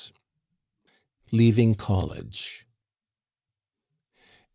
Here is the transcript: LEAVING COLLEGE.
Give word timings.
LEAVING 1.31 1.75
COLLEGE. 1.75 2.65